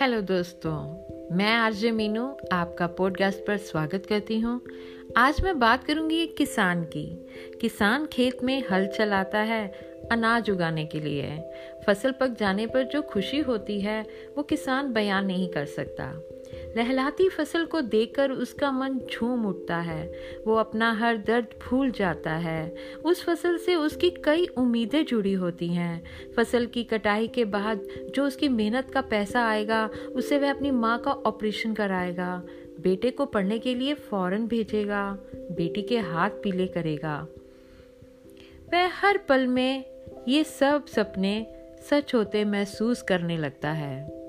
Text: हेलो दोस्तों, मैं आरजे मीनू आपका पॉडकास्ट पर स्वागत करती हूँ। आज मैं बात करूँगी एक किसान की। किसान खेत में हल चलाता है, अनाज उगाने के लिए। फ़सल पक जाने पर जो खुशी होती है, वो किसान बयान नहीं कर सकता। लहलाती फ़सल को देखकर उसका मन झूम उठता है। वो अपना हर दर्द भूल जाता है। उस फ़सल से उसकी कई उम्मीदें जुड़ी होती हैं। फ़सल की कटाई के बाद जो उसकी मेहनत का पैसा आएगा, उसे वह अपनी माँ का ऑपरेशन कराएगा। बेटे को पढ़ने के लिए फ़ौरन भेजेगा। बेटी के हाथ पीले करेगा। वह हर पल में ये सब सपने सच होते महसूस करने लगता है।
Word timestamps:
हेलो 0.00 0.20
दोस्तों, 0.20 0.96
मैं 1.36 1.54
आरजे 1.54 1.90
मीनू 1.90 2.36
आपका 2.52 2.86
पॉडकास्ट 2.86 3.38
पर 3.38 3.56
स्वागत 3.56 4.06
करती 4.06 4.40
हूँ। 4.40 4.60
आज 5.16 5.40
मैं 5.40 5.58
बात 5.58 5.84
करूँगी 5.84 6.22
एक 6.22 6.36
किसान 6.36 6.82
की। 6.84 7.26
किसान 7.60 8.06
खेत 8.06 8.42
में 8.44 8.62
हल 8.70 8.86
चलाता 8.86 9.38
है, 9.38 9.68
अनाज 10.12 10.50
उगाने 10.50 10.86
के 10.86 11.00
लिए। 11.00 11.42
फ़सल 11.86 12.12
पक 12.12 12.28
जाने 12.28 12.66
पर 12.66 12.82
जो 12.82 13.02
खुशी 13.02 13.38
होती 13.38 13.80
है, 13.80 14.06
वो 14.36 14.42
किसान 14.42 14.92
बयान 14.92 15.26
नहीं 15.26 15.48
कर 15.48 15.66
सकता। 15.66 16.12
लहलाती 16.76 17.28
फ़सल 17.28 17.64
को 17.64 17.80
देखकर 17.80 18.30
उसका 18.30 18.72
मन 18.72 19.00
झूम 19.12 19.46
उठता 19.46 19.76
है। 19.76 20.12
वो 20.46 20.54
अपना 20.54 20.92
हर 20.92 21.16
दर्द 21.16 21.46
भूल 21.68 21.90
जाता 21.90 22.32
है। 22.32 22.74
उस 23.04 23.24
फ़सल 23.24 23.58
से 23.58 23.74
उसकी 23.74 24.10
कई 24.10 24.46
उम्मीदें 24.46 25.04
जुड़ी 25.04 25.32
होती 25.32 25.68
हैं। 25.68 26.04
फ़सल 26.36 26.66
की 26.66 26.84
कटाई 26.84 27.28
के 27.28 27.44
बाद 27.44 27.82
जो 28.14 28.26
उसकी 28.26 28.48
मेहनत 28.48 28.90
का 28.90 29.00
पैसा 29.00 29.48
आएगा, 29.48 29.90
उसे 30.14 30.38
वह 30.38 30.50
अपनी 30.50 30.70
माँ 30.70 30.98
का 30.98 31.10
ऑपरेशन 31.10 31.74
कराएगा। 31.74 32.42
बेटे 32.80 33.10
को 33.10 33.26
पढ़ने 33.26 33.58
के 33.58 33.74
लिए 33.74 33.94
फ़ौरन 33.94 34.46
भेजेगा। 34.46 35.18
बेटी 35.34 35.82
के 35.82 35.98
हाथ 35.98 36.30
पीले 36.30 36.66
करेगा। 36.66 37.26
वह 38.72 38.88
हर 38.88 39.18
पल 39.18 39.46
में 39.46 39.84
ये 40.28 40.44
सब 40.44 40.86
सपने 40.86 41.46
सच 41.90 42.14
होते 42.14 42.44
महसूस 42.44 43.02
करने 43.02 43.36
लगता 43.36 43.70
है। 43.70 44.25